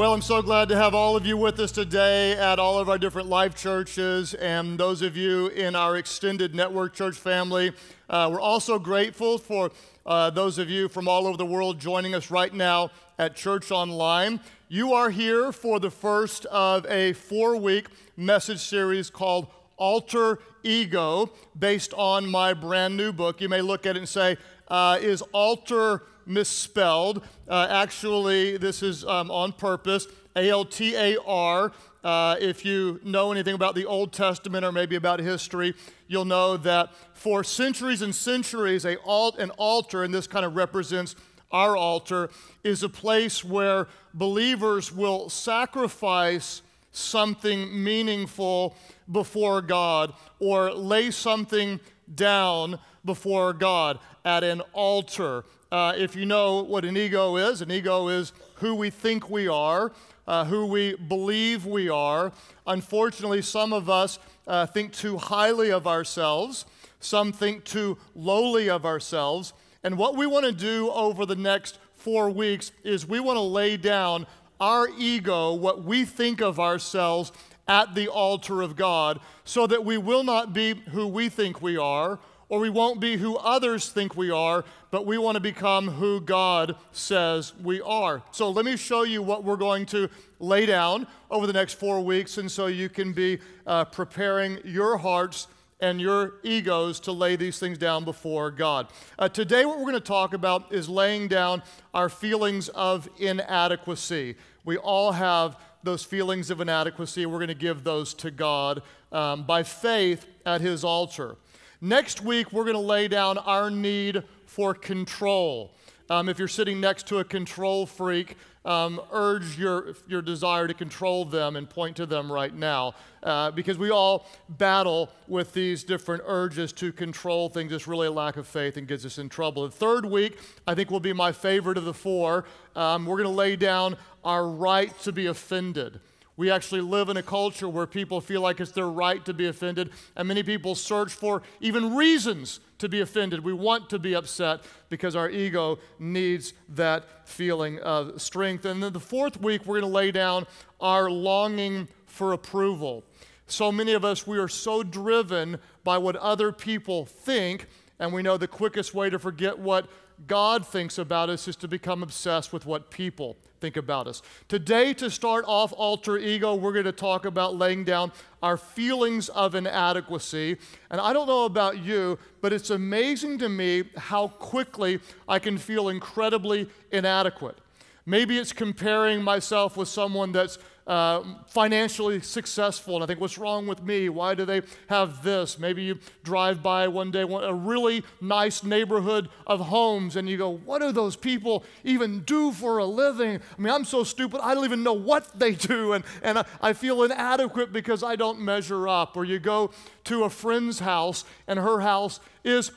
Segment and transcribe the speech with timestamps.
[0.00, 2.88] Well, I'm so glad to have all of you with us today at all of
[2.88, 7.72] our different life churches and those of you in our extended network church family.
[8.08, 9.70] Uh, we're also grateful for
[10.06, 13.70] uh, those of you from all over the world joining us right now at Church
[13.70, 14.40] Online.
[14.70, 21.30] You are here for the first of a four week message series called Altar Ego,
[21.58, 23.40] based on my brand new book.
[23.40, 24.36] You may look at it and say,
[24.68, 27.22] uh, Is alter misspelled.
[27.48, 30.06] Uh, actually, this is um, on purpose.
[30.36, 31.72] A L T A R.
[32.02, 35.74] Uh, if you know anything about the Old Testament or maybe about history,
[36.08, 40.56] you'll know that for centuries and centuries, a alt, an altar, and this kind of
[40.56, 41.14] represents
[41.52, 42.30] our altar,
[42.64, 48.76] is a place where believers will sacrifice something meaningful
[49.10, 51.80] before God or lay something
[52.14, 55.44] down before God at an altar.
[55.70, 59.46] Uh, if you know what an ego is, an ego is who we think we
[59.48, 59.92] are,
[60.26, 62.32] uh, who we believe we are.
[62.66, 66.64] Unfortunately, some of us uh, think too highly of ourselves,
[66.98, 69.52] some think too lowly of ourselves.
[69.82, 73.42] And what we want to do over the next four weeks is we want to
[73.42, 74.26] lay down
[74.60, 77.32] our ego, what we think of ourselves,
[77.66, 81.76] at the altar of God, so that we will not be who we think we
[81.76, 82.18] are
[82.50, 86.20] or we won't be who others think we are, but we want to become who
[86.20, 88.22] God says we are.
[88.32, 92.00] So let me show you what we're going to lay down over the next four
[92.00, 95.46] weeks, and so you can be uh, preparing your hearts
[95.80, 98.88] and your egos to lay these things down before God.
[99.18, 101.62] Uh, today, what we're going to talk about is laying down
[101.94, 104.36] our feelings of inadequacy.
[104.64, 107.26] We all have those feelings of inadequacy.
[107.26, 108.82] We're going to give those to God
[109.12, 111.36] um, by faith at His altar.
[111.80, 115.74] Next week, we're going to lay down our need for control.
[116.10, 120.74] Um, if you're sitting next to a control freak, um, urge your, your desire to
[120.74, 122.94] control them and point to them right now.
[123.22, 127.72] Uh, because we all battle with these different urges to control things.
[127.72, 129.62] It's really a lack of faith and gets us in trouble.
[129.62, 132.44] The third week, I think, will be my favorite of the four.
[132.74, 136.00] Um, we're going to lay down our right to be offended.
[136.40, 139.48] We actually live in a culture where people feel like it's their right to be
[139.48, 143.44] offended, and many people search for even reasons to be offended.
[143.44, 148.64] We want to be upset because our ego needs that feeling of strength.
[148.64, 150.46] And then the fourth week, we're going to lay down
[150.80, 153.04] our longing for approval.
[153.46, 157.66] So many of us, we are so driven by what other people think,
[157.98, 159.90] and we know the quickest way to forget what
[160.26, 164.22] God thinks about us is to become obsessed with what people think about us.
[164.48, 168.12] Today, to start off Altar Ego, we're going to talk about laying down
[168.42, 170.56] our feelings of inadequacy.
[170.90, 175.58] And I don't know about you, but it's amazing to me how quickly I can
[175.58, 177.58] feel incredibly inadequate.
[178.06, 180.58] Maybe it's comparing myself with someone that's
[180.90, 182.96] uh, financially successful.
[182.96, 184.08] And I think, what's wrong with me?
[184.08, 185.56] Why do they have this?
[185.56, 190.50] Maybe you drive by one day a really nice neighborhood of homes and you go,
[190.50, 193.40] what do those people even do for a living?
[193.56, 195.92] I mean, I'm so stupid, I don't even know what they do.
[195.92, 199.16] And, and I, I feel inadequate because I don't measure up.
[199.16, 199.70] Or you go
[200.04, 202.72] to a friend's house and her house is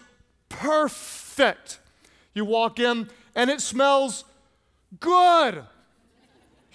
[0.50, 1.80] perfect.
[2.36, 4.24] You walk in and it smells
[5.00, 5.64] good.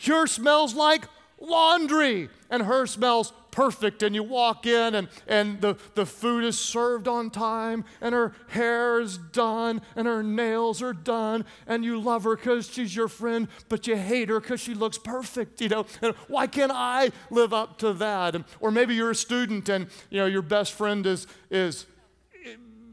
[0.01, 1.05] Yours smells like
[1.41, 2.29] laundry.
[2.51, 4.03] And her smells perfect.
[4.05, 8.33] And you walk in, and, and the, the food is served on time, and her
[8.49, 13.09] hair is done, and her nails are done, and you love her because she's your
[13.09, 15.61] friend, but you hate her because she looks perfect.
[15.61, 18.37] You know, and why can't I live up to that?
[18.61, 21.87] Or maybe you're a student, and you know your best friend is is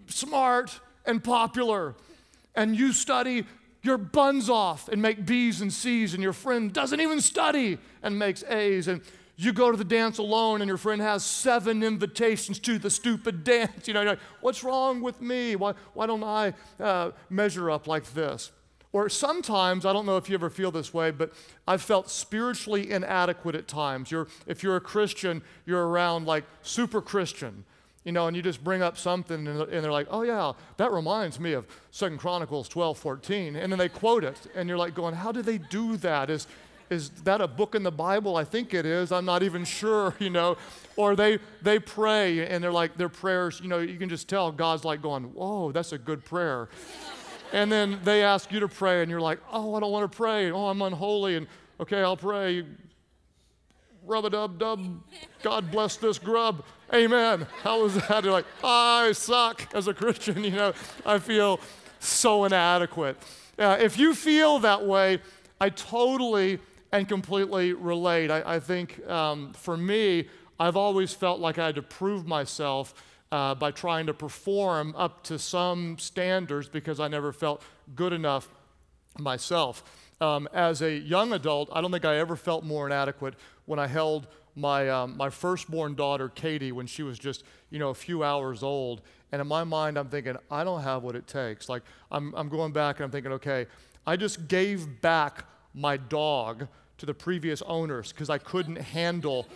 [0.08, 1.96] smart and popular,
[2.56, 3.46] and you study
[3.84, 8.18] your buns off and make B's and C's, and your friend doesn't even study and
[8.18, 8.88] makes A's.
[8.88, 9.02] And
[9.36, 13.44] you go to the dance alone, and your friend has seven invitations to the stupid
[13.44, 13.72] dance.
[13.88, 15.56] You know, like, what's wrong with me?
[15.58, 18.52] Why, why don't I uh, measure up like this?
[18.94, 21.34] Or sometimes, I don't know if you ever feel this way, but
[21.68, 24.10] I've felt spiritually inadequate at times.
[24.10, 27.66] You're, if you're a Christian, you're around like super Christian
[28.06, 31.40] you know, and you just bring up something and, they're like, oh yeah, that reminds
[31.40, 33.56] me of Second Chronicles 12, 14.
[33.56, 36.30] And then they quote it, and you're like going, how do they do that?
[36.30, 36.46] Is,
[36.90, 38.36] is that a book in the Bible?
[38.38, 39.12] I think it is.
[39.12, 40.58] I'm not even sure, you know.
[40.96, 44.52] Or they, they pray, and they're like, their prayers, you know, you can just tell
[44.52, 46.70] God's like going, whoa, that's a good prayer.
[47.54, 50.16] and then they ask you to pray, and you're like, oh, I don't want to
[50.16, 50.52] pray.
[50.52, 51.36] Oh, I'm unholy.
[51.36, 51.48] And
[51.80, 52.66] okay, I'll pray.
[54.06, 55.02] Rub a dub dub.
[55.42, 56.64] God bless this grub.
[56.94, 57.48] Amen.
[57.64, 58.24] How was that?
[58.24, 60.74] You're like, I suck as a Christian, you know,
[61.06, 61.60] I feel
[62.00, 63.18] so inadequate.
[63.58, 65.20] Uh, if you feel that way,
[65.60, 66.60] I totally
[66.98, 68.32] and completely relate.
[68.32, 70.28] I, I think um, for me,
[70.60, 72.94] I've always felt like I had to prove myself
[73.32, 77.62] uh, by trying to perform up to some standards because I never felt
[77.96, 78.50] good enough
[79.18, 79.84] myself.
[80.22, 83.34] Um, as a young adult, I don't think I ever felt more inadequate
[83.66, 87.90] when I held my, um, my firstborn daughter, Katie, when she was just, you know,
[87.90, 89.02] a few hours old.
[89.34, 91.68] And in my mind, I'm thinking, I don't have what it takes.
[91.68, 93.68] Like, I'm, I'm going back and I'm thinking, okay,
[94.08, 95.44] I just gave back
[95.74, 99.48] my dog to the previous owners because I couldn't handle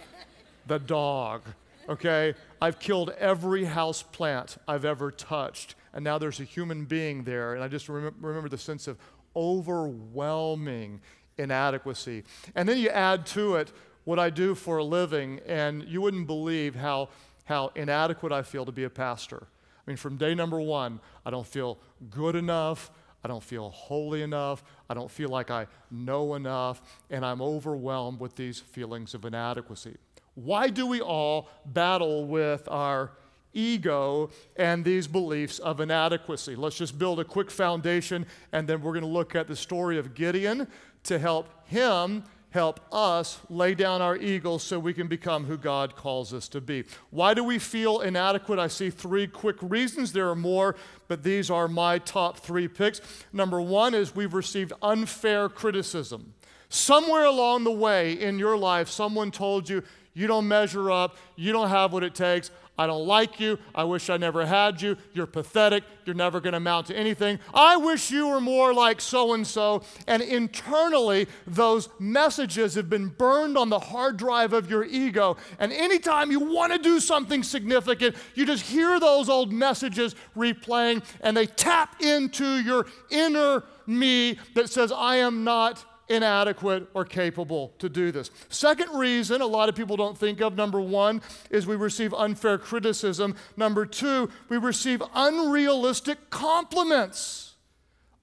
[0.67, 1.41] the dog.
[1.87, 2.35] Okay?
[2.61, 7.53] I've killed every house plant I've ever touched, and now there's a human being there.
[7.53, 8.97] And I just rem- remember the sense of
[9.35, 11.01] overwhelming
[11.37, 12.23] inadequacy.
[12.55, 13.71] And then you add to it
[14.03, 17.09] what I do for a living, and you wouldn't believe how,
[17.45, 19.47] how inadequate I feel to be a pastor.
[19.85, 22.91] I mean, from day number one, I don't feel good enough.
[23.23, 24.63] I don't feel holy enough.
[24.89, 26.81] I don't feel like I know enough.
[27.09, 29.97] And I'm overwhelmed with these feelings of inadequacy.
[30.35, 33.11] Why do we all battle with our
[33.53, 36.55] ego and these beliefs of inadequacy?
[36.55, 39.97] Let's just build a quick foundation, and then we're going to look at the story
[39.97, 40.67] of Gideon
[41.03, 45.95] to help him help us lay down our egos so we can become who God
[45.95, 46.83] calls us to be.
[47.11, 48.59] Why do we feel inadequate?
[48.59, 50.13] I see three quick reasons.
[50.13, 50.75] There are more,
[51.07, 53.01] but these are my top three picks.
[53.31, 56.33] Number one is we've received unfair criticism.
[56.69, 61.51] Somewhere along the way in your life, someone told you, you don't measure up, you
[61.51, 62.51] don't have what it takes.
[62.79, 63.59] I don't like you.
[63.75, 64.95] I wish I never had you.
[65.11, 65.83] You're pathetic.
[66.05, 67.37] You're never going to amount to anything.
[67.53, 69.83] I wish you were more like so and so.
[70.07, 75.35] And internally, those messages have been burned on the hard drive of your ego.
[75.59, 81.03] And anytime you want to do something significant, you just hear those old messages replaying
[81.19, 87.73] and they tap into your inner me that says, I am not inadequate or capable
[87.79, 88.31] to do this.
[88.49, 92.57] Second reason a lot of people don't think of number one is we receive unfair
[92.57, 93.35] criticism.
[93.55, 97.55] Number two, we receive unrealistic compliments.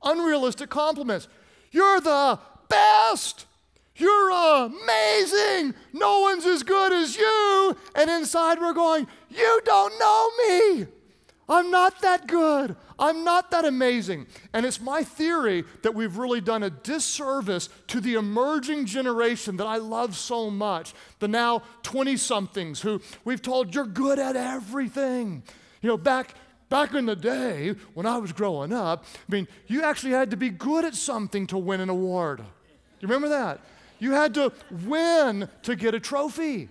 [0.02, 1.28] Unrealistic compliments.
[1.70, 2.38] You're the
[2.68, 3.46] best.
[3.96, 5.74] You're amazing.
[5.92, 7.76] No one's as good as you.
[7.94, 10.86] And inside we're going, You don't know me.
[11.48, 12.74] I'm not that good.
[12.98, 14.26] I'm not that amazing.
[14.52, 19.66] And it's my theory that we've really done a disservice to the emerging generation that
[19.66, 25.44] I love so much, the now 20 somethings who we've told you're good at everything.
[25.82, 26.34] You know, back
[26.68, 30.36] back in the day when I was growing up, I mean, you actually had to
[30.36, 32.38] be good at something to win an award.
[32.38, 32.44] Do
[33.00, 33.60] you remember that?
[33.98, 34.52] You had to
[34.84, 36.68] win to get a trophy.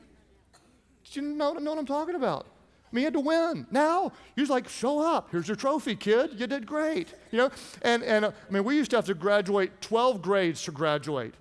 [1.12, 2.48] Do you know, know what I'm talking about?
[2.92, 3.68] I mean, you had to win.
[3.72, 5.30] Now, you're like, show up.
[5.32, 6.40] Here's your trophy, kid.
[6.40, 7.14] You did great.
[7.32, 7.52] You know,
[7.82, 11.34] and, and uh, I mean, we used to have to graduate 12 grades to graduate.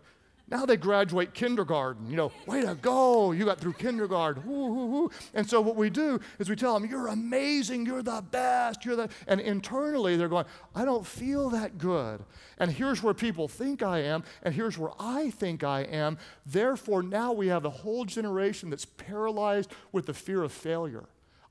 [0.47, 2.11] Now they graduate kindergarten.
[2.11, 3.33] You know, way to go.
[3.33, 4.45] You got through kindergarten.
[4.47, 5.11] Woo, woo, woo.
[5.33, 7.87] And so what we do is we tell them, you're amazing.
[7.87, 8.85] You're the best.
[8.85, 12.23] You're the, and internally they're going, I don't feel that good.
[12.59, 16.19] And here's where people think I am, and here's where I think I am.
[16.45, 21.05] Therefore, now we have a whole generation that's paralyzed with the fear of failure.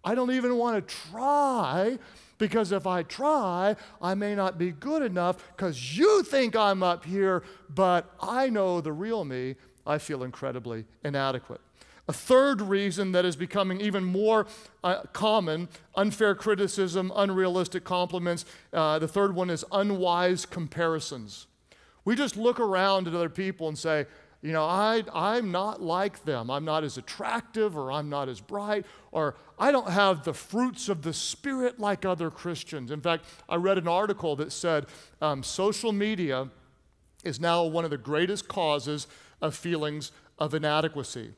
[0.04, 1.98] I don't even want to try
[2.38, 7.06] because if I try, I may not be good enough because you think I'm up
[7.06, 9.56] here, but I know the real me.
[9.86, 11.62] I feel incredibly inadequate.
[12.08, 14.46] A third reason that is becoming even more
[14.84, 18.44] uh, common unfair criticism, unrealistic compliments.
[18.74, 21.48] Uh, the third one is unwise comparisons.
[22.04, 24.08] We just look around at other people and say,
[24.44, 26.52] you know, I, I'm not like them.
[26.52, 30.90] I'm not as attractive, or I'm not as bright, or I don't have the fruits
[30.90, 32.92] of the Spirit like other Christians.
[32.92, 34.88] In fact, I read an article that said
[35.22, 36.50] um, social media
[37.24, 39.08] is now one of the greatest causes
[39.42, 41.34] of feelings of inadequacy.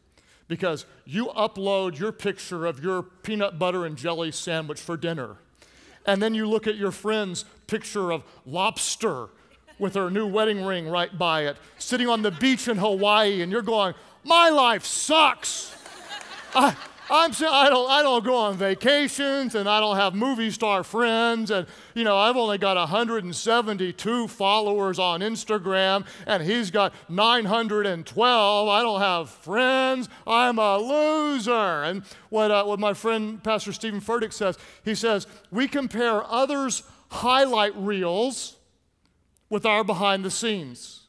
[0.47, 5.37] Because you upload your picture of your peanut butter and jelly sandwich for dinner,
[6.07, 9.27] and then you look at your friend's picture of lobster
[9.79, 13.51] with her new wedding ring right by it, sitting on the beach in Hawaii, and
[13.51, 15.75] you're going, My life sucks.
[16.55, 16.75] I,
[17.09, 21.51] I'm I don't I don't go on vacations and I don't have movie star friends
[21.51, 28.69] and you know I've only got 172 followers on Instagram and he's got 912.
[28.69, 30.09] I don't have friends.
[30.25, 31.83] I'm a loser.
[31.83, 36.81] And what uh, what my friend Pastor Steven Furtick says, he says we compare others'
[37.09, 38.55] highlight reels
[39.49, 41.01] with our behind the scenes.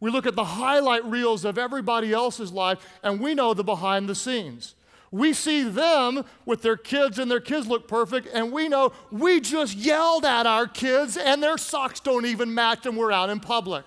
[0.00, 4.08] We look at the highlight reels of everybody else's life and we know the behind
[4.08, 4.74] the scenes.
[5.10, 9.40] We see them with their kids and their kids look perfect, and we know we
[9.40, 13.40] just yelled at our kids and their socks don't even match and we're out in
[13.40, 13.84] public.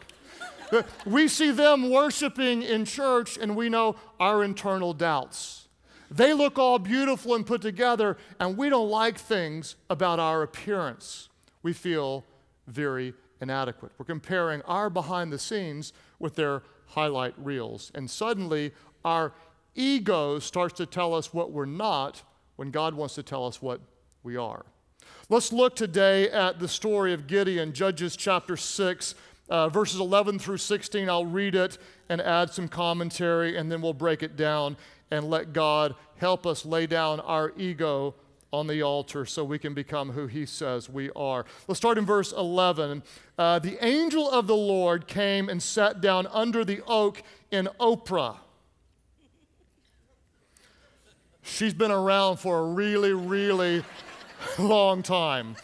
[1.05, 5.67] we see them worshiping in church and we know our internal doubts.
[6.11, 11.29] They look all beautiful and put together, and we don't like things about our appearance.
[11.61, 12.25] We feel
[12.65, 13.91] very inadequate.
[13.98, 17.91] We're comparing our behind the scenes with their highlight reels.
[17.96, 18.74] And suddenly,
[19.05, 19.34] our
[19.75, 22.24] ego starts to tell us what we're not
[22.55, 23.79] when God wants to tell us what
[24.24, 24.65] we are.
[25.29, 29.15] Let's look today at the story of Gideon, Judges chapter 6,
[29.50, 31.10] uh, verses 11 through 16.
[31.10, 31.77] I'll read it
[32.10, 34.75] and add some commentary, and then we'll break it down
[35.12, 38.15] and let God help us lay down our ego
[38.51, 41.46] on the altar so we can become who he says we are.
[41.68, 43.03] Let's start in verse 11.
[43.38, 48.38] Uh, the angel of the Lord came and sat down under the oak in Oprah.
[51.41, 53.84] She's been around for a really, really
[54.60, 55.56] long time.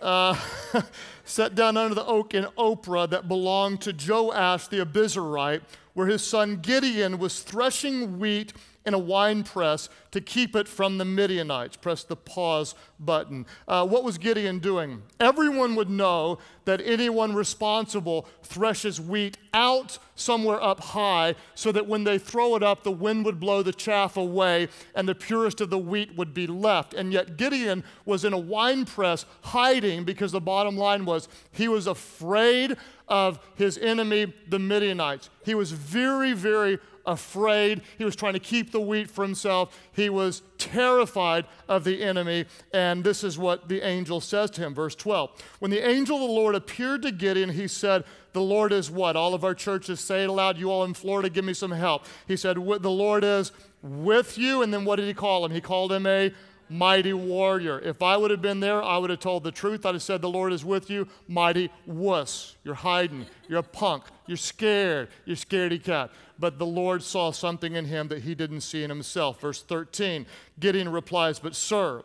[0.00, 0.36] Uh,
[1.24, 5.62] sat down under the oak in Oprah that belonged to Joash the Abiezrite,
[5.94, 8.52] where his son Gideon was threshing wheat
[8.84, 11.76] in a wine press to keep it from the Midianites.
[11.76, 13.46] Press the pause button.
[13.66, 15.02] Uh, what was Gideon doing?
[15.20, 22.04] Everyone would know that anyone responsible threshes wheat out somewhere up high so that when
[22.04, 25.70] they throw it up, the wind would blow the chaff away and the purest of
[25.70, 26.94] the wheat would be left.
[26.94, 31.68] And yet Gideon was in a wine press hiding because the bottom line was he
[31.68, 32.76] was afraid
[33.08, 35.28] of his enemy, the Midianites.
[35.44, 37.82] He was very, very afraid.
[37.98, 39.78] He was trying to keep the wheat for himself.
[39.92, 42.46] He was terrified of the enemy.
[42.72, 45.30] And this is what the angel says to him, verse 12.
[45.58, 49.16] When the angel of the Lord appeared to Gideon, he said, The Lord is what?
[49.16, 50.58] All of our churches say it aloud.
[50.58, 52.04] You all in Florida, give me some help.
[52.26, 54.62] He said, The Lord is with you.
[54.62, 55.52] And then what did he call him?
[55.52, 56.32] He called him a
[56.68, 57.78] mighty warrior.
[57.80, 59.84] If I would have been there, I would have told the truth.
[59.86, 62.56] I'd have said, The Lord is with you, mighty wuss.
[62.64, 63.26] You're hiding.
[63.48, 64.04] You're a punk.
[64.26, 65.08] You're scared.
[65.24, 66.10] You're scaredy cat.
[66.38, 69.40] But the Lord saw something in him that he didn't see in himself.
[69.40, 70.26] Verse 13
[70.58, 72.02] Gideon replies, But, sir,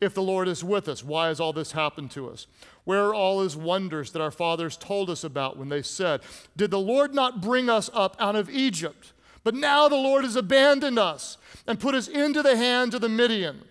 [0.00, 2.46] if the Lord is with us, why has all this happened to us?
[2.84, 6.20] Where are all his wonders that our fathers told us about when they said,
[6.56, 9.12] Did the Lord not bring us up out of Egypt?
[9.44, 13.08] But now the Lord has abandoned us and put us into the hands of the
[13.08, 13.62] Midian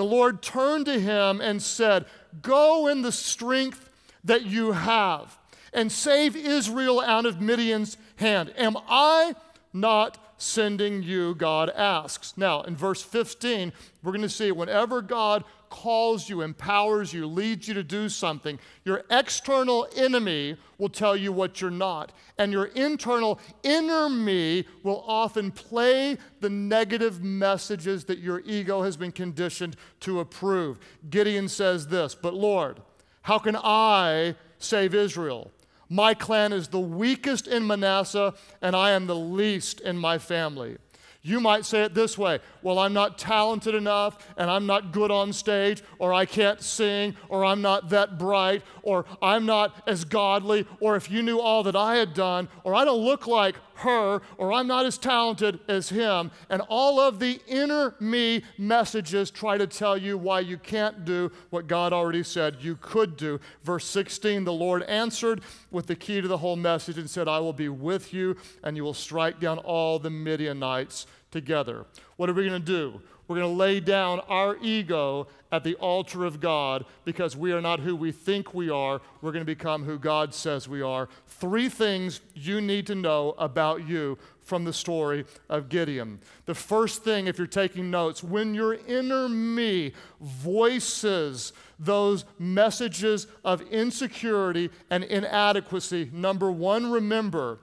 [0.00, 2.06] the Lord turned to him and said,
[2.40, 3.90] Go in the strength
[4.24, 5.38] that you have
[5.74, 8.52] and save Israel out of Midian's hand.
[8.56, 9.34] Am I
[9.72, 11.34] not sending you?
[11.34, 12.34] God asks.
[12.36, 17.66] Now, in verse 15, we're going to see whenever God calls you, empowers you, leads
[17.66, 22.12] you to do something, your external enemy will tell you what you're not.
[22.36, 28.96] And your internal inner me will often play the negative messages that your ego has
[28.96, 30.78] been conditioned to approve.
[31.08, 32.82] Gideon says this, but Lord,
[33.22, 35.50] how can I save Israel?
[35.88, 40.76] My clan is the weakest in Manasseh, and I am the least in my family.
[41.22, 45.10] You might say it this way Well, I'm not talented enough, and I'm not good
[45.10, 50.04] on stage, or I can't sing, or I'm not that bright, or I'm not as
[50.04, 53.56] godly, or if you knew all that I had done, or I don't look like
[53.80, 56.30] her, or I'm not as talented as him.
[56.48, 61.30] And all of the inner me messages try to tell you why you can't do
[61.50, 63.40] what God already said you could do.
[63.64, 67.38] Verse 16 the Lord answered with the key to the whole message and said, I
[67.40, 71.86] will be with you, and you will strike down all the Midianites together.
[72.16, 73.00] What are we going to do?
[73.30, 77.60] We're going to lay down our ego at the altar of God because we are
[77.60, 79.00] not who we think we are.
[79.22, 81.08] We're going to become who God says we are.
[81.28, 86.18] Three things you need to know about you from the story of Gideon.
[86.46, 93.62] The first thing, if you're taking notes, when your inner me voices those messages of
[93.70, 97.60] insecurity and inadequacy, number one, remember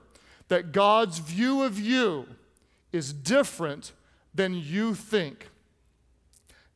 [0.47, 2.25] that God's view of you
[2.91, 3.91] is different
[4.33, 5.49] than you think.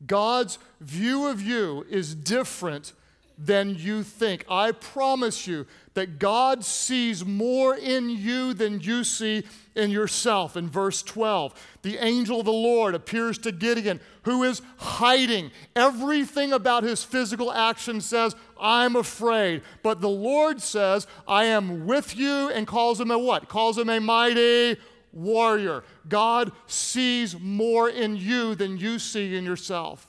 [0.06, 2.92] God's view of you is different
[3.38, 4.44] than you think.
[4.48, 10.56] I promise you that God sees more in you than you see in yourself.
[10.56, 15.50] In verse 12, the angel of the Lord appears to Gideon, who is hiding.
[15.74, 19.62] Everything about his physical action says, I'm afraid.
[19.82, 23.48] But the Lord says, I am with you, and calls him a what?
[23.48, 24.76] Calls him a mighty
[25.12, 25.84] warrior.
[26.08, 30.08] God sees more in you than you see in yourself.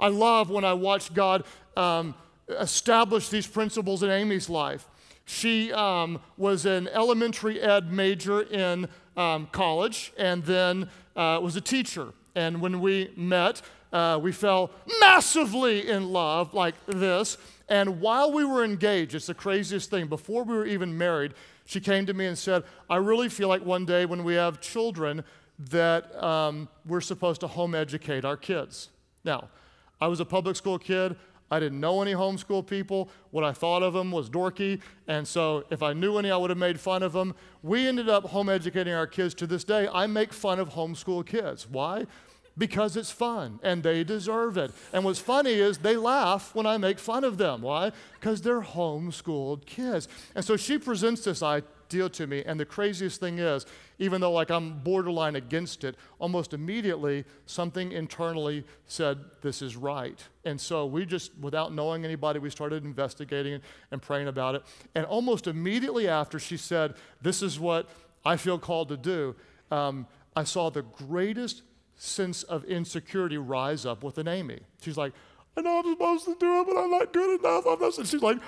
[0.00, 1.44] I love when I watch God
[1.76, 2.14] um,
[2.48, 4.88] establish these principles in Amy's life.
[5.24, 11.60] She um, was an elementary ed major in um, college and then uh, was a
[11.60, 12.12] teacher.
[12.34, 17.36] And when we met, uh, we fell massively in love like this.
[17.72, 21.32] And while we were engaged, it's the craziest thing, before we were even married,
[21.64, 24.60] she came to me and said, I really feel like one day when we have
[24.60, 25.24] children
[25.70, 28.90] that um, we're supposed to home educate our kids.
[29.24, 29.48] Now,
[30.02, 31.16] I was a public school kid.
[31.50, 33.08] I didn't know any homeschool people.
[33.30, 34.82] What I thought of them was dorky.
[35.08, 37.34] And so if I knew any, I would have made fun of them.
[37.62, 39.88] We ended up home educating our kids to this day.
[39.90, 41.66] I make fun of homeschool kids.
[41.66, 42.04] Why?
[42.58, 44.72] Because it's fun and they deserve it.
[44.92, 47.62] And what's funny is they laugh when I make fun of them.
[47.62, 47.92] Why?
[48.20, 50.06] Because they're homeschooled kids.
[50.34, 52.42] And so she presents this idea to me.
[52.44, 53.64] And the craziest thing is,
[53.98, 60.22] even though like I'm borderline against it, almost immediately something internally said this is right.
[60.44, 64.62] And so we just, without knowing anybody, we started investigating and praying about it.
[64.94, 67.88] And almost immediately after she said, "This is what
[68.24, 69.36] I feel called to do,"
[69.70, 71.62] um, I saw the greatest
[72.02, 74.60] sense of insecurity rise up within Amy.
[74.80, 75.12] She's like,
[75.56, 77.96] "I know I'm supposed to do it, but I'm not good enough." I'm not.
[77.98, 78.38] And she's like,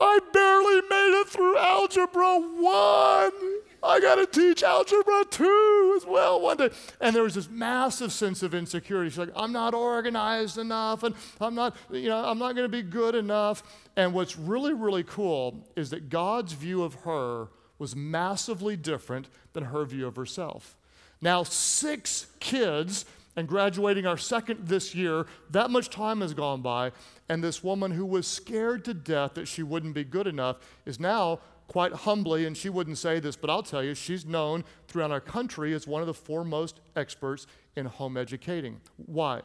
[0.00, 6.40] "I barely made it through algebra one." I got to teach algebra two as well
[6.40, 6.70] one day.
[7.00, 9.10] And there was this massive sense of insecurity.
[9.10, 12.68] She's like, I'm not organized enough, and I'm not, you know, I'm not going to
[12.68, 13.62] be good enough.
[13.94, 17.48] And what's really, really cool is that God's view of her
[17.78, 20.76] was massively different than her view of herself.
[21.20, 23.04] Now, six kids
[23.36, 26.92] and graduating our second this year, that much time has gone by,
[27.28, 30.56] and this woman who was scared to death that she wouldn't be good enough
[30.86, 34.64] is now quite humbly, and she wouldn't say this, but I'll tell you, she's known
[34.88, 38.80] throughout our country as one of the foremost experts in home educating.
[38.96, 39.42] Why?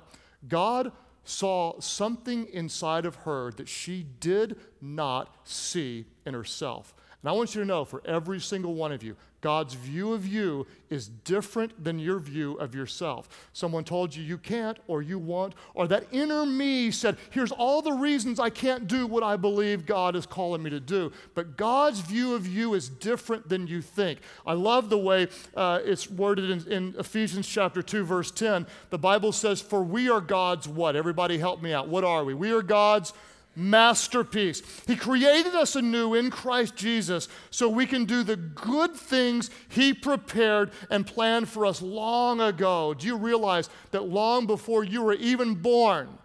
[0.48, 0.92] God
[1.24, 6.94] saw something inside of her that she did not see in herself.
[7.22, 10.28] And I want you to know for every single one of you, God's view of
[10.28, 13.50] you is different than your view of yourself.
[13.54, 17.82] Someone told you you can't or you won't, or that inner me said, Here's all
[17.82, 21.12] the reasons I can't do what I believe God is calling me to do.
[21.34, 24.20] But God's view of you is different than you think.
[24.46, 28.68] I love the way uh, it's worded in, in Ephesians chapter 2, verse 10.
[28.92, 30.96] The Bible says, For we are God's what?
[30.96, 31.88] Everybody help me out.
[31.88, 32.36] What are we?
[32.36, 33.14] We are God's
[33.56, 34.62] masterpiece.
[34.88, 39.94] He created us anew in Christ Jesus so we can do the good things He
[39.94, 42.94] prepared and planned for us long ago.
[42.94, 46.18] Do you realize that long before you were even born,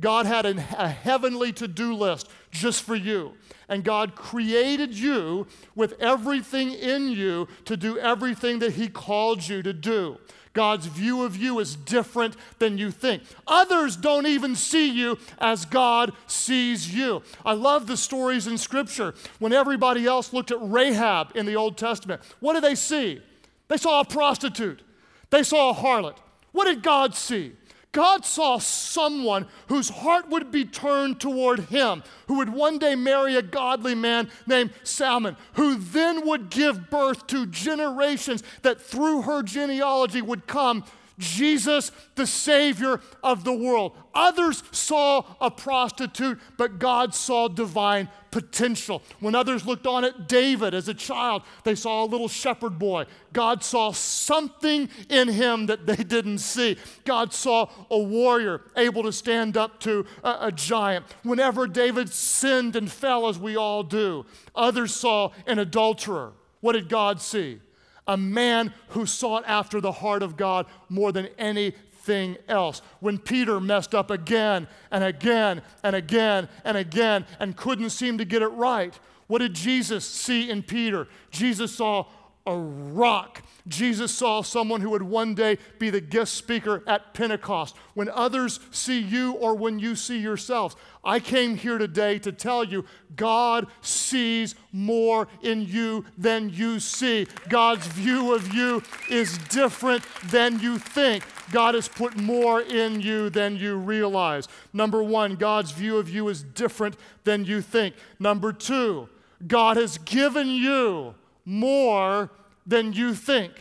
[0.00, 3.34] God had a, a heavenly to do list just for you?
[3.68, 9.62] And God created you with everything in you to do everything that He called you
[9.62, 10.18] to do.
[10.52, 13.22] God's view of you is different than you think.
[13.46, 17.22] Others don't even see you as God sees you.
[17.44, 19.14] I love the stories in Scripture.
[19.38, 23.20] When everybody else looked at Rahab in the Old Testament, what did they see?
[23.68, 24.82] They saw a prostitute,
[25.30, 26.16] they saw a harlot.
[26.52, 27.52] What did God see?
[27.98, 33.34] God saw someone whose heart would be turned toward him, who would one day marry
[33.34, 39.42] a godly man named Salmon, who then would give birth to generations that through her
[39.42, 40.84] genealogy would come
[41.18, 43.96] Jesus, the Savior of the world.
[44.14, 49.02] Others saw a prostitute, but God saw divine potential.
[49.20, 53.06] When others looked on at David as a child, they saw a little shepherd boy.
[53.32, 56.76] God saw something in him that they didn't see.
[57.04, 61.06] God saw a warrior able to stand up to a, a giant.
[61.22, 66.32] Whenever David sinned and fell, as we all do, others saw an adulterer.
[66.60, 67.60] What did God see?
[68.08, 72.80] A man who sought after the heart of God more than anything else.
[73.00, 78.24] When Peter messed up again and again and again and again and couldn't seem to
[78.24, 81.06] get it right, what did Jesus see in Peter?
[81.30, 82.06] Jesus saw
[82.46, 83.42] a rock.
[83.66, 87.76] Jesus saw someone who would one day be the guest speaker at Pentecost.
[87.92, 90.74] When others see you or when you see yourselves,
[91.04, 97.26] I came here today to tell you God sees more in you than you see.
[97.48, 101.24] God's view of you is different than you think.
[101.52, 104.48] God has put more in you than you realize.
[104.72, 107.94] Number one, God's view of you is different than you think.
[108.18, 109.08] Number two,
[109.46, 111.14] God has given you
[111.48, 112.30] more
[112.66, 113.52] than you think.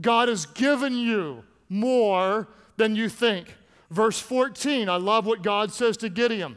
[0.00, 2.46] God has given you more
[2.76, 3.56] than you think.
[3.90, 6.56] Verse 14, I love what God says to Gideon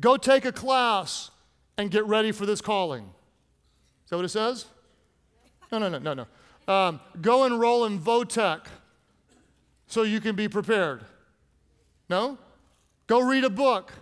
[0.00, 1.30] Go take a class
[1.76, 3.04] and get ready for this calling.
[4.04, 4.66] Is that what it says?
[5.72, 6.72] No, no, no, no, no.
[6.72, 8.66] Um, go enroll in Votech
[9.86, 11.02] so you can be prepared.
[12.10, 12.38] No?
[13.06, 13.92] Go read a book.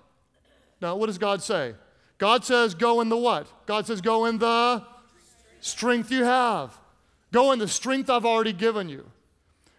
[0.80, 1.74] Now, what does God say?
[2.18, 3.46] God says, go in the what?
[3.66, 4.84] God says, go in the
[5.64, 6.78] strength you have.
[7.32, 9.10] Go in the strength I've already given you.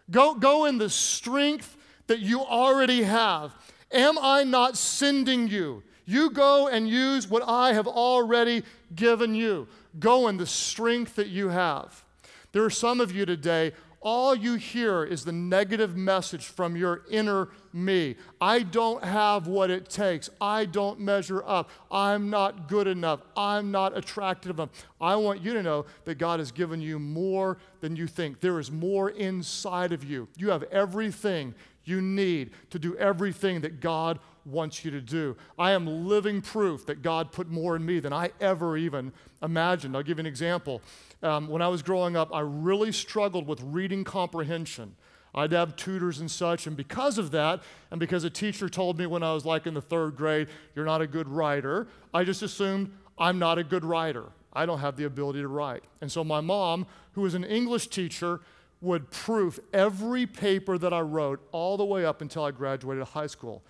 [0.10, 3.54] Go, go in the strength that you already have.
[3.92, 5.84] Am I not sending you?
[6.06, 8.64] You go and use what I have already
[8.96, 9.68] given you.
[10.00, 12.04] Go in the strength that you have.
[12.52, 13.74] There are some of you today,
[14.06, 18.16] all you hear is the negative message from your inner me.
[18.40, 20.30] I don't have what it takes.
[20.40, 21.72] I don't measure up.
[21.92, 23.22] I'm not good enough.
[23.36, 24.70] I'm not attractive enough.
[25.02, 28.42] I want you to know that God has given you more than you think.
[28.42, 30.28] There is more inside of you.
[30.38, 35.36] You have everything you need to do everything that God wants you to do.
[35.58, 39.96] I am living proof that God put more in me than I ever even imagined.
[39.96, 40.82] I'll give you an example.
[41.24, 44.96] Um, when I was growing up, I really struggled with reading comprehension.
[45.34, 49.06] I'd have tutors and such, and because of that, and because a teacher told me
[49.06, 52.42] when I was like in the third grade, you're not a good writer, I just
[52.42, 54.26] assumed I'm not a good writer.
[54.54, 55.84] I don't have the ability to write.
[56.00, 58.40] And so my mom, who was an English teacher,
[58.80, 63.28] would proof every paper that I wrote all the way up until I graduated high
[63.28, 63.64] school.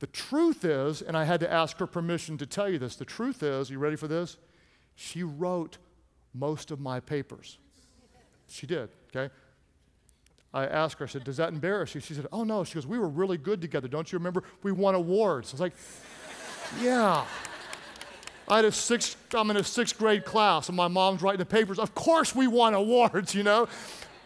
[0.00, 3.04] The truth is, and I had to ask her permission to tell you this, the
[3.04, 4.36] truth is, you ready for this?
[4.96, 5.78] She wrote
[6.34, 7.58] most of my papers.
[8.48, 9.32] She did, okay?
[10.54, 12.00] I asked her, I said, Does that embarrass you?
[12.00, 12.64] She said, Oh no.
[12.64, 13.88] She goes, We were really good together.
[13.88, 14.44] Don't you remember?
[14.62, 15.50] We won awards.
[15.50, 15.72] I was like,
[16.80, 17.24] Yeah.
[18.48, 21.46] I had a sixth, I'm in a sixth grade class, and my mom's writing the
[21.46, 21.78] papers.
[21.78, 23.68] Of course, we won awards, you know?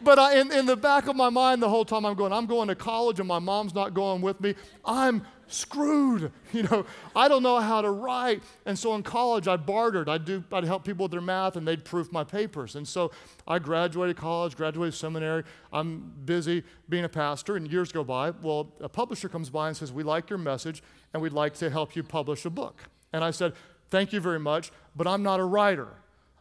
[0.00, 2.46] But I, in, in the back of my mind, the whole time I'm going, I'm
[2.46, 4.54] going to college, and my mom's not going with me.
[4.84, 6.32] I'm screwed.
[6.52, 8.42] You know, I don't know how to write.
[8.64, 10.08] And so in college, I bartered.
[10.08, 12.76] I'd, do, I'd help people with their math, and they'd proof my papers.
[12.76, 13.10] And so
[13.46, 15.44] I graduated college, graduated seminary.
[15.70, 18.30] I'm busy being a pastor, and years go by.
[18.30, 20.82] Well, a publisher comes by and says, We like your message,
[21.12, 22.84] and we'd like to help you publish a book.
[23.12, 23.52] And I said,
[23.90, 25.88] Thank you very much, but I'm not a writer.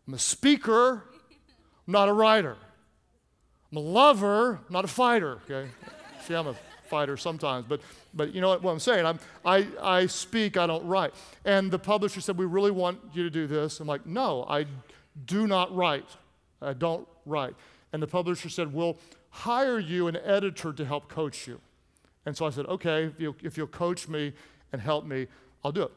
[0.08, 1.04] I'm a speaker,
[1.88, 2.56] I'm not a writer.
[3.72, 5.70] I'm a lover, not a fighter, okay?
[6.26, 7.82] See, I'm a fighter sometimes, but,
[8.14, 9.06] but you know what, what I'm saying?
[9.06, 11.14] I'm, I, I speak, I don't write.
[11.44, 13.80] And the publisher said, We really want you to do this.
[13.80, 14.66] I'm like, No, I
[15.26, 16.08] do not write.
[16.62, 17.56] I don't write.
[17.94, 18.98] And the publisher said, We'll
[19.30, 21.60] hire you an editor to help coach you.
[22.26, 24.34] And so I said, Okay, if you'll, if you'll coach me
[24.72, 25.28] and help me,
[25.64, 25.92] I'll do it.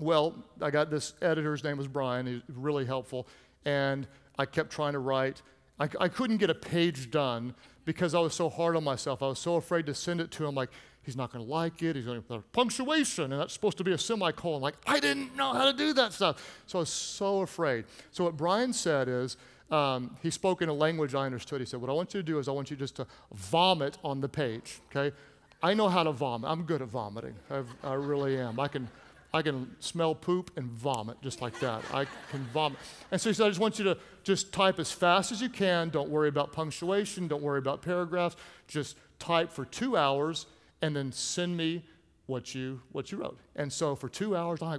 [0.00, 3.28] Well, I got this editor, his name was Brian, he's really helpful.
[3.64, 4.06] And
[4.38, 5.42] I kept trying to write.
[5.78, 9.22] I, I couldn't get a page done because I was so hard on myself.
[9.22, 10.70] I was so afraid to send it to him, like,
[11.02, 11.96] he's not going to like it.
[11.96, 14.60] He's going to put punctuation, and that's supposed to be a semicolon.
[14.60, 16.62] Like, I didn't know how to do that stuff.
[16.66, 17.84] So I was so afraid.
[18.10, 19.36] So what Brian said is,
[19.70, 21.60] um, he spoke in a language I understood.
[21.60, 23.98] He said, What I want you to do is I want you just to vomit
[24.04, 25.14] on the page, okay?
[25.62, 26.50] I know how to vomit.
[26.50, 27.34] I'm good at vomiting.
[27.50, 28.60] I've, i really am.
[28.60, 28.88] I can
[29.34, 31.82] I can smell poop and vomit just like that.
[31.92, 32.78] I can vomit.
[33.10, 35.48] And so he said, I just want you to just type as fast as you
[35.48, 35.90] can.
[35.90, 37.26] Don't worry about punctuation.
[37.26, 38.36] Don't worry about paragraphs.
[38.68, 40.46] Just type for two hours
[40.82, 41.84] and then send me
[42.26, 43.38] what you what you wrote.
[43.56, 44.78] And so for two hours, I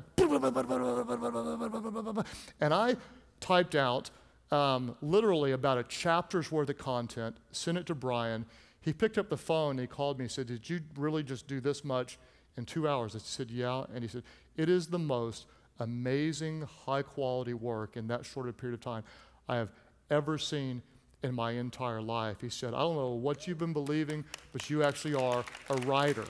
[2.61, 2.95] and I
[3.41, 4.09] typed out
[4.51, 8.45] um, literally about a chapter's worth of content, sent it to Brian.
[8.81, 11.59] He picked up the phone he called me and said, Did you really just do
[11.59, 12.17] this much
[12.55, 13.15] in two hours?
[13.15, 13.85] I said, Yeah.
[13.93, 14.23] And he said,
[14.57, 15.45] it is the most
[15.79, 19.03] amazing, high quality work in that short period of time
[19.47, 19.69] I have
[20.09, 20.81] ever seen
[21.23, 22.39] in my entire life.
[22.41, 26.25] He said, I don't know what you've been believing, but you actually are a writer.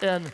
[0.00, 0.24] And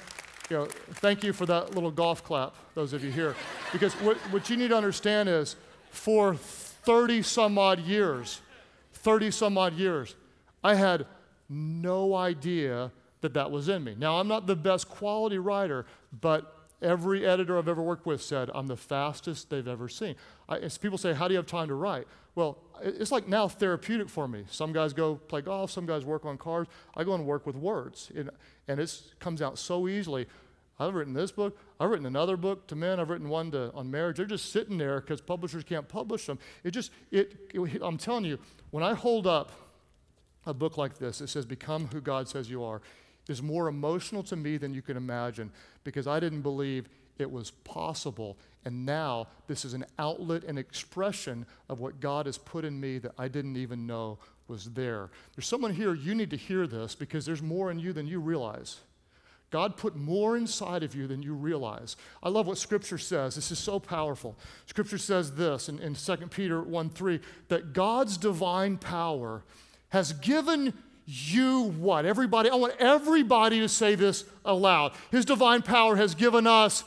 [0.48, 3.34] you know, thank you for that little golf clap, those of you here.
[3.72, 5.56] Because what, what you need to understand is
[5.90, 8.40] for 30 some odd years,
[8.92, 10.14] 30 some odd years,
[10.62, 11.06] I had
[11.48, 13.96] no idea that that was in me.
[13.98, 15.86] Now, I'm not the best quality writer,
[16.20, 20.14] but Every editor I've ever worked with said, I'm the fastest they've ever seen.
[20.48, 22.06] I, people say, How do you have time to write?
[22.34, 24.44] Well, it's like now therapeutic for me.
[24.50, 26.66] Some guys go play golf, some guys work on cars.
[26.94, 28.30] I go and work with words, and,
[28.68, 30.26] and it comes out so easily.
[30.78, 31.58] I've written this book.
[31.80, 33.00] I've written another book to men.
[33.00, 34.18] I've written one to, on marriage.
[34.18, 36.38] They're just sitting there because publishers can't publish them.
[36.62, 38.38] It just, it, it, I'm telling you,
[38.70, 39.52] when I hold up
[40.44, 42.82] a book like this, it says, Become who God says you are
[43.28, 45.50] is more emotional to me than you can imagine
[45.84, 48.36] because I didn't believe it was possible.
[48.64, 52.98] And now this is an outlet and expression of what God has put in me
[52.98, 55.10] that I didn't even know was there.
[55.34, 58.20] There's someone here, you need to hear this because there's more in you than you
[58.20, 58.80] realize.
[59.50, 61.96] God put more inside of you than you realize.
[62.22, 63.36] I love what Scripture says.
[63.36, 64.36] This is so powerful.
[64.66, 69.44] Scripture says this in, in 2 Peter 1 3 that God's divine power
[69.90, 70.74] has given
[71.06, 72.04] you what?
[72.04, 74.92] Everybody, I want everybody to say this aloud.
[75.12, 76.82] His divine power has given us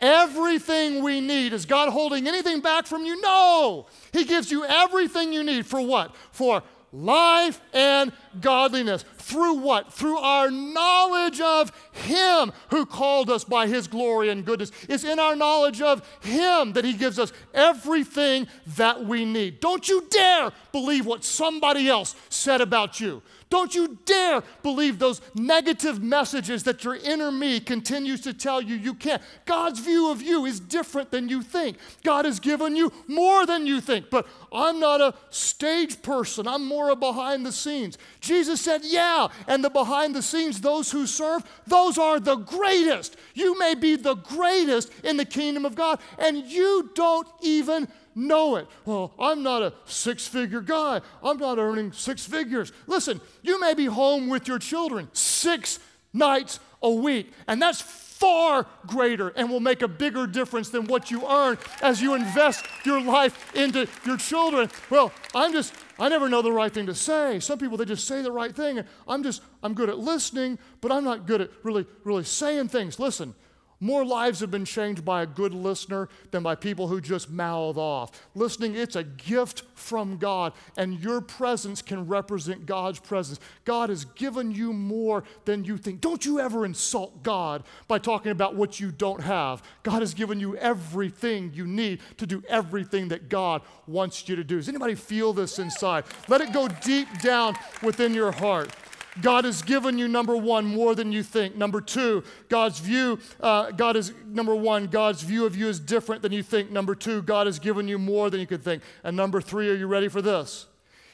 [0.00, 1.52] everything we need.
[1.52, 3.20] Is God holding anything back from you?
[3.20, 3.86] No.
[4.12, 6.14] He gives you everything you need for what?
[6.30, 9.04] For life and godliness.
[9.18, 9.92] Through what?
[9.92, 14.70] Through our knowledge of Him who called us by His glory and goodness.
[14.88, 19.60] It's in our knowledge of Him that He gives us everything that we need.
[19.60, 23.22] Don't you dare believe what somebody else said about you.
[23.54, 28.74] Don't you dare believe those negative messages that your inner me continues to tell you
[28.74, 29.22] you can't.
[29.44, 31.76] God's view of you is different than you think.
[32.02, 36.48] God has given you more than you think, but I'm not a stage person.
[36.48, 37.96] I'm more a behind the scenes.
[38.18, 43.16] Jesus said, Yeah, and the behind the scenes, those who serve, those are the greatest.
[43.34, 48.56] You may be the greatest in the kingdom of God, and you don't even know
[48.56, 48.66] it.
[48.84, 51.00] Well, I'm not a six figure guy.
[51.22, 52.72] I'm not earning six figures.
[52.86, 55.78] Listen, you may be home with your children six
[56.12, 61.10] nights a week, and that's far greater and will make a bigger difference than what
[61.10, 64.70] you earn as you invest your life into your children.
[64.88, 67.40] Well, I'm just, I never know the right thing to say.
[67.40, 68.82] Some people, they just say the right thing.
[69.08, 72.98] I'm just, I'm good at listening, but I'm not good at really, really saying things.
[72.98, 73.34] Listen,
[73.80, 77.76] more lives have been changed by a good listener than by people who just mouth
[77.76, 78.28] off.
[78.34, 83.40] Listening, it's a gift from God, and your presence can represent God's presence.
[83.64, 86.00] God has given you more than you think.
[86.00, 89.62] Don't you ever insult God by talking about what you don't have.
[89.82, 94.44] God has given you everything you need to do everything that God wants you to
[94.44, 94.56] do.
[94.56, 96.04] Does anybody feel this inside?
[96.28, 98.74] Let it go deep down within your heart.
[99.20, 101.56] God has given you, number one, more than you think.
[101.56, 106.22] Number two, God's view, uh, God is, number one, God's view of you is different
[106.22, 106.70] than you think.
[106.70, 108.82] Number two, God has given you more than you could think.
[109.04, 110.66] And number three, are you ready for this?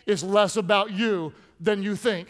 [0.07, 2.29] It's less about you than you think.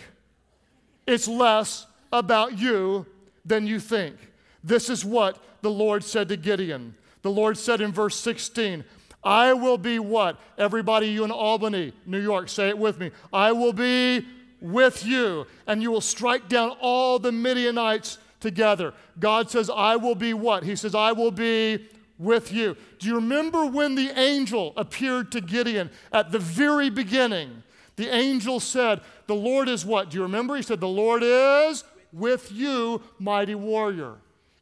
[1.06, 3.06] It's less about you
[3.44, 4.16] than you think.
[4.64, 6.94] This is what the Lord said to Gideon.
[7.22, 8.85] The Lord said in verse 16,
[9.22, 10.40] I will be what?
[10.59, 13.11] Everybody, you in Albany, New York, say it with me.
[13.33, 14.26] I will be
[14.61, 18.94] with you, and you will strike down all the Midianites together.
[19.18, 20.64] God says, I will be what?
[20.64, 21.87] He says, I will be
[22.18, 22.77] with you.
[22.99, 27.62] Do you remember when the angel appeared to Gideon at the very beginning?
[27.96, 30.11] The angel said, The Lord is what?
[30.11, 30.57] Do you remember?
[30.57, 34.16] He said, The Lord is with you, mighty warrior.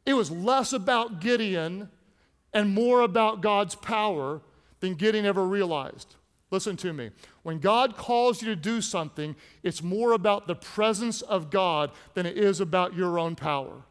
[0.05, 1.89] It was less about Gideon
[2.53, 4.41] and more about God's power
[4.79, 6.15] than Gideon ever realized.
[6.51, 7.11] Listen to me.
[7.43, 12.25] When God calls you to do something, it's more about the presence of God than
[12.25, 13.83] it is about your own power.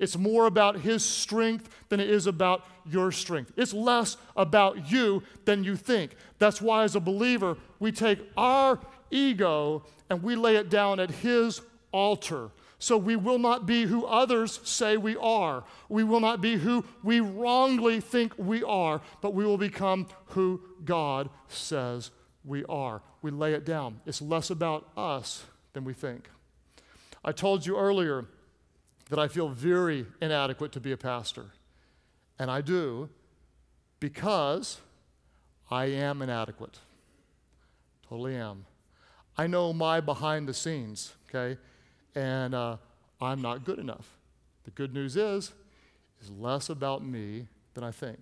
[0.00, 3.52] It's more about His strength than it is about your strength.
[3.56, 6.16] It's less about you than you think.
[6.40, 8.80] That's why, as a believer, we take our
[9.12, 11.60] ego and we lay it down at His
[11.92, 12.50] altar.
[12.82, 15.62] So we will not be who others say we are.
[15.88, 20.60] We will not be who we wrongly think we are, but we will become who
[20.84, 22.10] God says
[22.44, 23.00] we are.
[23.22, 24.00] We lay it down.
[24.04, 26.28] It's less about us than we think.
[27.24, 28.24] I told you earlier
[29.10, 31.44] that I feel very inadequate to be a pastor.
[32.36, 33.08] And I do
[34.00, 34.80] because
[35.70, 36.80] I am inadequate.
[38.08, 38.66] Totally am.
[39.38, 41.60] I know my behind the scenes, okay?
[42.14, 42.76] And uh,
[43.20, 44.08] I'm not good enough.
[44.64, 45.52] The good news is,
[46.22, 48.20] is less about me than I think.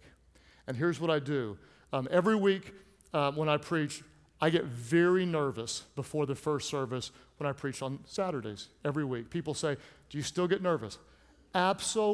[0.67, 1.59] And here's what I do.
[1.93, 2.73] Um, every week
[3.13, 4.03] um, when I preach,
[4.41, 9.31] I get very nervous before the first service when I preach on Saturdays every week.
[9.31, 9.77] People say,
[10.09, 10.99] Do you still get nervous?
[11.55, 12.07] Absolutely.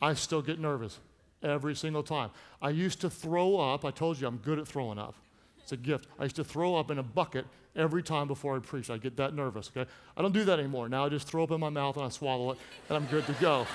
[0.00, 1.00] I still get nervous
[1.42, 2.30] every single time.
[2.60, 3.84] I used to throw up.
[3.84, 5.14] I told you I'm good at throwing up.
[5.62, 6.06] It's a gift.
[6.18, 7.46] I used to throw up in a bucket
[7.78, 8.90] every time before I preach.
[8.90, 9.88] I get that nervous, okay?
[10.16, 10.88] I don't do that anymore.
[10.88, 13.24] Now I just throw up in my mouth and I swallow it and I'm good
[13.26, 13.66] to go.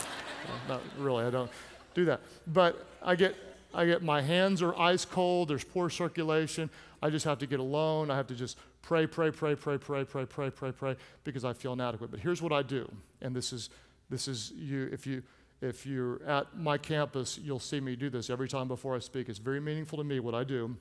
[0.68, 1.50] not really, I don't
[1.96, 2.22] do that.
[2.46, 3.36] But I get,
[3.74, 6.70] I get my hands are ice cold, there's poor circulation.
[7.02, 8.12] I just have to get alone.
[8.12, 11.54] I have to just pray, pray, pray, pray, pray, pray, pray, pray, pray, because I
[11.54, 12.12] feel inadequate.
[12.12, 12.90] But here's what I do,
[13.22, 13.70] and this is
[14.10, 15.24] this is you if you
[15.62, 19.30] if you're at my campus, you'll see me do this every time before I speak.
[19.30, 20.76] It's very meaningful to me what I do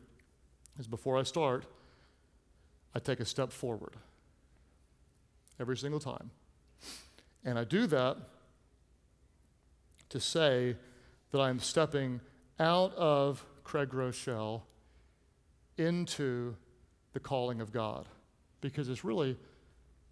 [0.78, 1.64] is before I start,
[2.94, 3.96] I take a step forward
[5.58, 6.30] every single time.
[7.44, 8.16] And I do that
[10.10, 10.76] to say
[11.30, 12.20] that I'm stepping
[12.60, 14.62] out of Craig Groeschel
[15.78, 16.54] into
[17.14, 18.06] the calling of God
[18.60, 19.36] because it's really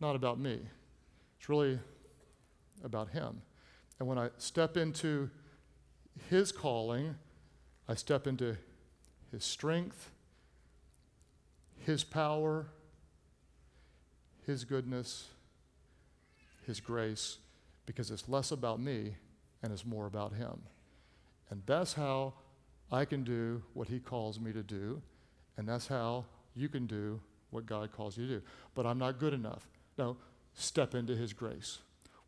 [0.01, 0.59] not about me,
[1.39, 1.79] it's really
[2.83, 3.43] about Him.
[3.99, 5.31] And when I step into
[6.31, 7.17] His calling,
[7.87, 8.57] I step into
[9.31, 10.11] His strength
[11.81, 12.67] his power,
[14.47, 15.29] His goodness,
[16.67, 17.39] His grace,
[17.87, 19.15] because it's less about me
[19.63, 20.61] and it's more about Him.
[21.49, 22.35] And that's how
[22.93, 25.01] I can do what He calls me to do,
[25.57, 28.43] and that's how you can do what God calls you to do.
[28.75, 29.67] But I'm not good enough.
[29.99, 30.17] No,
[30.55, 31.79] step into His grace.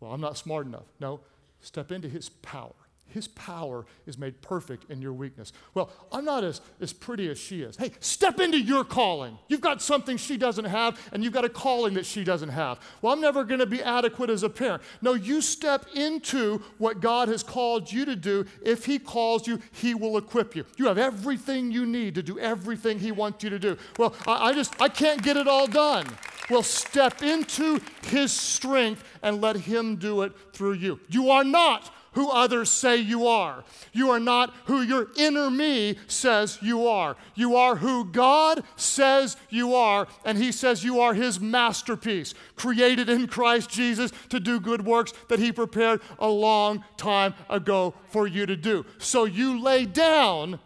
[0.00, 0.86] Well, I'm not smart enough.
[0.98, 1.20] No,
[1.60, 2.74] step into His power.
[3.12, 5.52] His power is made perfect in your weakness.
[5.74, 7.76] Well, I'm not as, as pretty as she is.
[7.76, 9.38] Hey, step into your calling.
[9.48, 12.80] You've got something she doesn't have, and you've got a calling that she doesn't have.
[13.00, 14.82] Well, I'm never going to be adequate as a parent.
[15.00, 18.46] No, you step into what God has called you to do.
[18.62, 20.64] If He calls you, He will equip you.
[20.76, 23.76] You have everything you need to do everything He wants you to do.
[23.98, 26.06] Well, I, I just, I can't get it all done.
[26.50, 31.00] Well, step into His strength and let Him do it through you.
[31.08, 33.64] You are not who others say you are.
[33.92, 37.16] You are not who your inner me says you are.
[37.34, 43.08] You are who God says you are, and He says you are His masterpiece, created
[43.08, 48.26] in Christ Jesus to do good works that He prepared a long time ago for
[48.26, 48.84] you to do.
[48.98, 50.60] So you lay down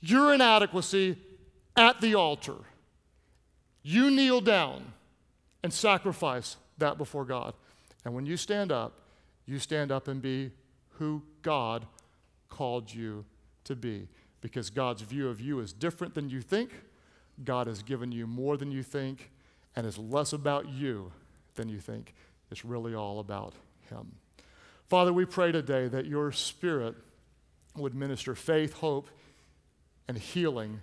[0.00, 1.18] your inadequacy
[1.76, 2.56] at the altar.
[3.82, 4.92] You kneel down
[5.62, 7.54] and sacrifice that before God.
[8.04, 8.94] And when you stand up,
[9.46, 10.52] you stand up and be
[10.98, 11.86] who God
[12.48, 13.24] called you
[13.64, 14.08] to be.
[14.40, 16.70] Because God's view of you is different than you think.
[17.44, 19.30] God has given you more than you think,
[19.76, 21.12] and is less about you
[21.54, 22.14] than you think.
[22.50, 23.54] It's really all about
[23.88, 24.12] Him.
[24.88, 26.96] Father, we pray today that your Spirit
[27.76, 29.08] would minister faith, hope,
[30.08, 30.80] and healing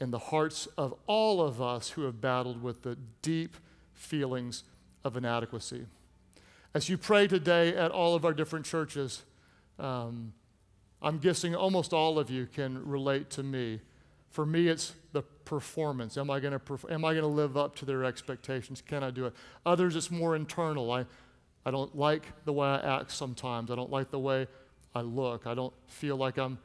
[0.00, 3.56] in the hearts of all of us who have battled with the deep
[3.94, 4.64] feelings
[5.04, 5.86] of inadequacy.
[6.74, 9.22] As you pray today at all of our different churches,
[9.78, 10.32] um,
[11.00, 13.80] I'm guessing almost all of you can relate to me.
[14.30, 16.18] For me, it's the performance.
[16.18, 18.82] Am I going to perf- am I going to live up to their expectations?
[18.82, 19.34] Can I do it?
[19.64, 20.90] Others, it's more internal.
[20.90, 21.06] I,
[21.64, 23.70] I don't like the way I act sometimes.
[23.70, 24.46] I don't like the way
[24.94, 25.46] I look.
[25.46, 26.58] I don't feel like I'm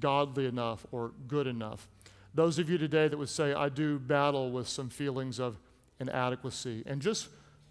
[0.00, 1.88] godly enough or good enough.
[2.34, 5.56] Those of you today that would say, I do battle with some feelings of
[6.00, 7.28] inadequacy, and just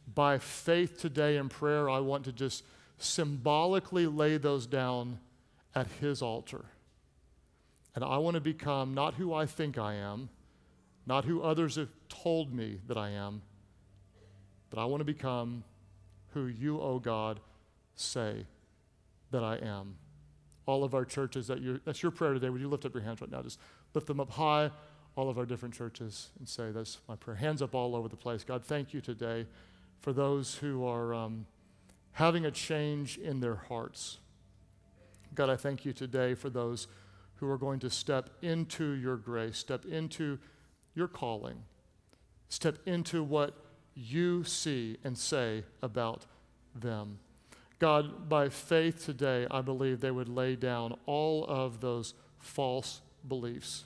[0.08, 2.64] by faith today in prayer, I want to just
[2.98, 5.20] symbolically lay those down
[5.76, 6.66] at His altar.
[7.96, 10.30] And I want to become not who I think I am,
[11.06, 13.42] not who others have told me that I am,
[14.70, 15.64] but I want to become
[16.34, 17.40] who you, O oh God,
[17.96, 18.46] say
[19.32, 19.96] that I am.
[20.66, 22.50] All of our churches, that that's your prayer today.
[22.50, 23.42] Would you lift up your hands right now?
[23.42, 23.60] Just
[23.94, 24.72] lift them up high,
[25.16, 27.36] all of our different churches, and say, That's my prayer.
[27.36, 28.44] Hands up all over the place.
[28.46, 29.46] God, thank you today
[30.04, 31.46] for those who are um,
[32.12, 34.20] having a change in their hearts.
[35.34, 36.88] God, I thank you today for those
[37.36, 40.40] who are going to step into your grace, step into
[40.94, 41.64] your calling,
[42.50, 43.56] step into what
[43.96, 46.26] you see and say about
[46.76, 47.20] them.
[47.80, 53.86] God, by faith today, I believe they would lay down all of those false beliefs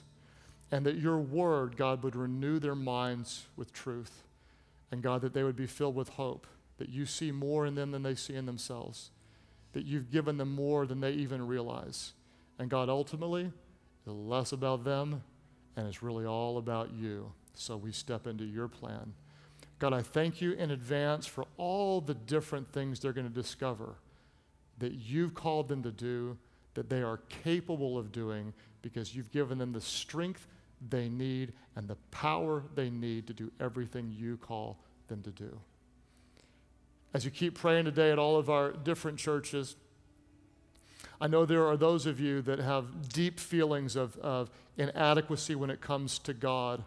[0.72, 4.24] and that your word, God, would renew their minds with truth.
[4.90, 6.46] And God, that they would be filled with hope,
[6.78, 9.10] that you see more in them than they see in themselves,
[9.72, 12.12] that you've given them more than they even realize.
[12.58, 13.52] And God, ultimately,
[14.06, 15.22] it's less about them
[15.76, 17.32] and it's really all about you.
[17.54, 19.12] So we step into your plan.
[19.78, 23.96] God, I thank you in advance for all the different things they're going to discover
[24.78, 26.36] that you've called them to do,
[26.74, 30.46] that they are capable of doing because you've given them the strength
[30.90, 34.76] they need and the power they need to do everything you call
[35.08, 35.58] them to do.
[37.14, 39.76] As you keep praying today at all of our different churches,
[41.20, 45.70] I know there are those of you that have deep feelings of, of inadequacy when
[45.70, 46.84] it comes to God.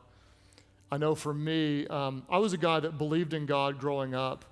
[0.92, 4.46] I know for me, um, I was a guy that believed in God growing up,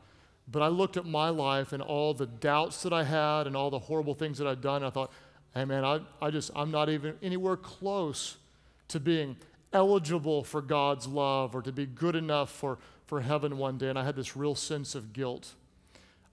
[0.51, 3.69] but I looked at my life and all the doubts that I had and all
[3.69, 4.77] the horrible things that I'd done.
[4.77, 5.11] And I thought,
[5.53, 8.37] hey man, I, I just, I'm not even anywhere close
[8.89, 9.37] to being
[9.71, 13.89] eligible for God's love or to be good enough for, for heaven one day.
[13.89, 15.53] And I had this real sense of guilt.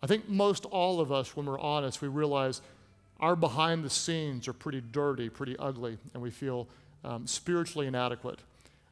[0.02, 2.60] I think most all of us, when we're honest, we realize
[3.20, 6.68] our behind the scenes are pretty dirty, pretty ugly, and we feel
[7.04, 8.40] um, spiritually inadequate.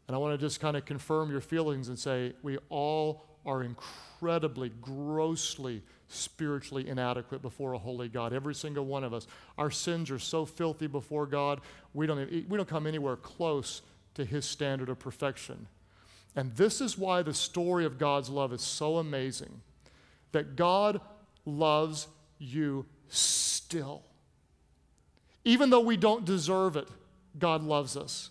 [0.07, 3.62] And I want to just kind of confirm your feelings and say we all are
[3.62, 5.83] incredibly, grossly
[6.15, 8.33] spiritually inadequate before a holy God.
[8.33, 9.27] Every single one of us.
[9.59, 11.61] Our sins are so filthy before God,
[11.93, 13.83] we don't, we don't come anywhere close
[14.15, 15.67] to his standard of perfection.
[16.37, 19.61] And this is why the story of God's love is so amazing
[20.33, 21.01] that God
[21.45, 22.09] loves
[22.39, 24.03] you still.
[25.45, 26.89] Even though we don't deserve it,
[27.39, 28.31] God loves us.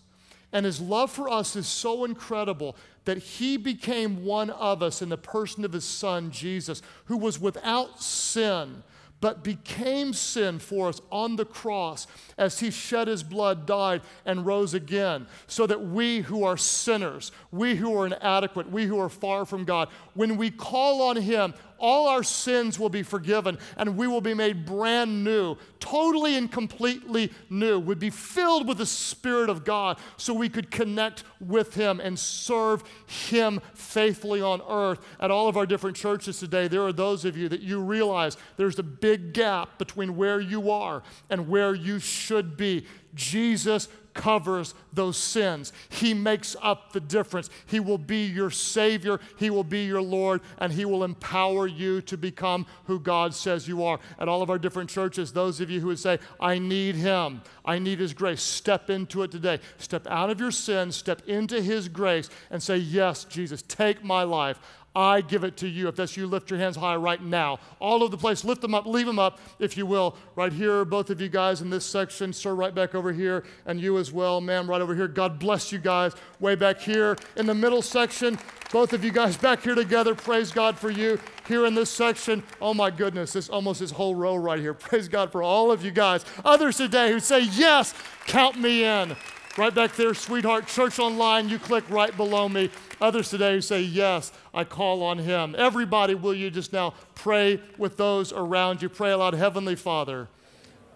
[0.52, 5.08] And his love for us is so incredible that he became one of us in
[5.08, 8.82] the person of his son, Jesus, who was without sin,
[9.20, 14.44] but became sin for us on the cross as he shed his blood, died, and
[14.44, 19.08] rose again, so that we who are sinners, we who are inadequate, we who are
[19.08, 21.54] far from God, when we call on him,
[21.84, 26.50] all our sins will be forgiven and we will be made brand new, totally and
[26.50, 27.78] completely new.
[27.78, 32.18] We'd be filled with the Spirit of God so we could connect with Him and
[32.18, 34.98] serve Him faithfully on earth.
[35.20, 38.38] At all of our different churches today, there are those of you that you realize
[38.56, 42.86] there's a big gap between where you are and where you should be.
[43.14, 45.72] Jesus covers those sins.
[45.88, 47.50] He makes up the difference.
[47.66, 52.00] He will be your Savior, He will be your Lord, and He will empower you
[52.02, 53.98] to become who God says you are.
[54.18, 57.42] At all of our different churches, those of you who would say, I need Him,
[57.64, 59.58] I need His grace, step into it today.
[59.78, 64.22] Step out of your sins, step into His grace, and say, Yes, Jesus, take my
[64.22, 64.58] life.
[64.96, 65.88] I give it to you.
[65.88, 67.58] If that's you, lift your hands high right now.
[67.80, 70.16] All over the place, lift them up, leave them up, if you will.
[70.36, 73.80] Right here, both of you guys in this section, sir, right back over here, and
[73.80, 75.08] you as well, ma'am, right over here.
[75.08, 76.12] God bless you guys.
[76.38, 78.38] Way back here in the middle section,
[78.70, 80.14] both of you guys back here together.
[80.14, 81.18] Praise God for you.
[81.48, 84.74] Here in this section, oh my goodness, this almost this whole row right here.
[84.74, 86.24] Praise God for all of you guys.
[86.44, 87.94] Others today who say, Yes,
[88.26, 89.16] count me in.
[89.56, 92.70] Right back there, sweetheart, church online, you click right below me.
[93.04, 95.54] Others today who say, Yes, I call on him.
[95.58, 98.88] Everybody, will you just now pray with those around you?
[98.88, 100.26] Pray aloud, Heavenly Father,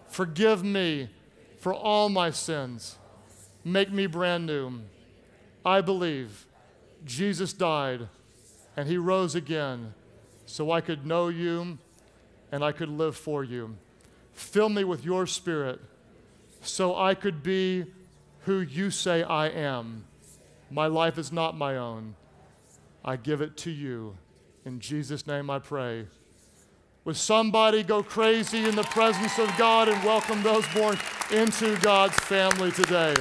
[0.06, 1.10] forgive me
[1.60, 2.96] for all my sins.
[3.62, 4.80] Make me brand new.
[5.66, 6.46] I believe
[7.04, 8.08] Jesus died
[8.74, 9.92] and he rose again
[10.46, 11.76] so I could know you
[12.50, 13.76] and I could live for you.
[14.32, 15.78] Fill me with your spirit
[16.62, 17.84] so I could be
[18.46, 20.04] who you say I am.
[20.70, 22.14] My life is not my own.
[23.04, 24.16] I give it to you.
[24.64, 26.06] In Jesus' name I pray.
[27.04, 30.98] Would somebody go crazy in the presence of God and welcome those born
[31.30, 33.14] into God's family today?